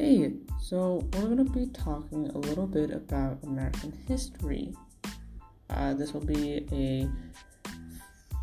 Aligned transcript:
Okay, 0.00 0.32
so 0.58 1.06
we're 1.12 1.26
going 1.26 1.44
to 1.44 1.52
be 1.52 1.66
talking 1.66 2.30
a 2.30 2.38
little 2.38 2.66
bit 2.66 2.90
about 2.90 3.36
American 3.42 3.92
history. 4.08 4.72
Uh, 5.68 5.92
this 5.92 6.14
will 6.14 6.24
be 6.24 6.66
a 6.72 7.06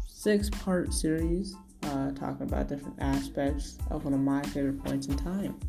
six 0.08 0.52
part 0.52 0.94
series 0.94 1.56
uh, 1.82 2.12
talking 2.12 2.44
about 2.44 2.68
different 2.68 2.94
aspects 3.00 3.80
of 3.90 4.06
one 4.06 4.14
of 4.14 4.20
my 4.20 4.44
favorite 4.44 4.84
points 4.84 5.08
in 5.08 5.18
time. 5.18 5.60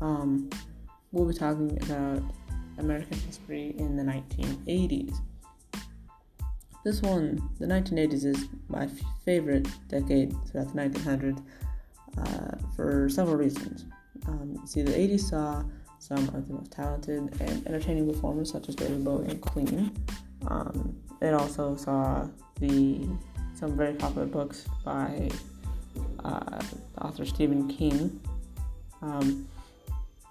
Um, 0.00 0.48
we'll 1.12 1.28
be 1.28 1.34
talking 1.34 1.76
about 1.82 2.22
American 2.78 3.18
history 3.18 3.74
in 3.76 3.96
the 3.96 4.02
1980s. 4.04 5.16
This 6.82 7.02
one, 7.02 7.46
the 7.60 7.66
1980s, 7.66 8.24
is 8.24 8.48
my 8.68 8.88
favorite 9.26 9.68
decade 9.86 10.34
throughout 10.46 10.74
the 10.74 10.80
1900s 10.80 11.44
uh, 12.16 12.56
for 12.74 13.10
several 13.10 13.36
reasons. 13.36 13.84
Um, 14.26 14.60
see, 14.66 14.82
the 14.82 14.92
80s 14.92 15.30
saw 15.30 15.62
some 15.98 16.28
of 16.28 16.48
the 16.48 16.54
most 16.54 16.70
talented 16.70 17.40
and 17.40 17.66
entertaining 17.66 18.12
performers 18.12 18.50
such 18.50 18.68
as 18.68 18.74
David 18.74 19.04
Bowie 19.04 19.28
and 19.28 19.40
Queen. 19.40 19.92
Um, 20.48 20.96
it 21.20 21.32
also 21.32 21.76
saw 21.76 22.26
the 22.60 23.08
some 23.54 23.76
very 23.76 23.94
popular 23.94 24.26
books 24.26 24.66
by 24.84 25.30
uh, 26.24 26.60
author 27.00 27.24
Stephen 27.24 27.68
King. 27.68 28.20
Um, 29.00 29.48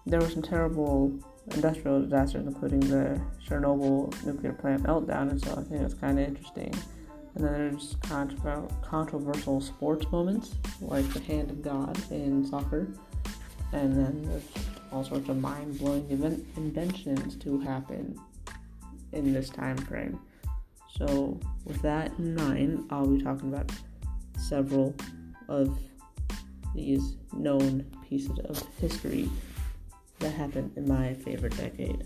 there 0.06 0.20
were 0.20 0.30
some 0.30 0.42
terrible 0.42 1.18
industrial 1.52 2.02
disasters, 2.02 2.46
including 2.46 2.82
the 2.82 3.20
Chernobyl 3.48 4.14
nuclear 4.26 4.54
plant 4.54 4.84
meltdown, 4.84 5.32
and 5.32 5.44
so 5.44 5.52
I 5.52 5.64
think 5.64 5.82
it's 5.82 5.94
kind 5.94 6.20
of 6.20 6.28
interesting. 6.28 6.74
And 7.36 7.44
then 7.44 7.54
there's 7.54 7.96
controversial 8.84 9.60
sports 9.60 10.06
moments, 10.12 10.54
like 10.82 11.08
the 11.14 11.20
hand 11.22 11.50
of 11.50 11.64
God 11.64 11.98
in 12.12 12.46
soccer. 12.46 12.88
And 13.74 13.94
then 13.94 14.24
there's 14.30 14.44
all 14.92 15.04
sorts 15.04 15.28
of 15.30 15.38
mind 15.38 15.80
blowing 15.80 16.10
event- 16.10 16.46
inventions 16.56 17.36
to 17.38 17.60
happen 17.60 18.18
in 19.12 19.34
this 19.34 19.50
time 19.50 19.78
frame. 19.78 20.20
So, 20.98 21.40
with 21.66 21.82
that 21.82 22.12
in 22.20 22.36
mind, 22.36 22.86
I'll 22.92 23.08
be 23.08 23.22
talking 23.22 23.52
about 23.52 23.72
several 24.38 24.96
of 25.48 25.78
these 26.76 27.16
known 27.34 27.86
pieces 28.08 28.38
of 28.46 28.62
history 28.80 29.30
that 30.20 30.32
happened 30.32 30.72
in 30.76 30.88
my 30.88 31.14
favorite 31.16 31.58
decade. 31.58 32.06